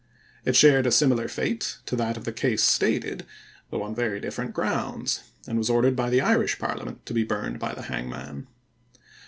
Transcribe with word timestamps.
It 0.45 0.55
shared 0.55 0.87
a 0.87 0.91
similar 0.91 1.27
fate 1.27 1.77
to 1.85 1.95
that 1.95 2.17
of 2.17 2.25
the 2.25 2.31
Case 2.31 2.63
Stated, 2.63 3.23
though 3.69 3.83
on 3.83 3.93
very 3.93 4.19
different 4.19 4.51
grounds, 4.51 5.21
and 5.45 5.59
was 5.59 5.69
ordered 5.69 5.95
by 5.95 6.09
the 6.09 6.21
Irish 6.21 6.57
parliament 6.57 7.05
to 7.05 7.13
be 7.13 7.23
burned 7.23 7.59
by 7.59 7.75
the 7.75 7.83
hangman. 7.83 8.47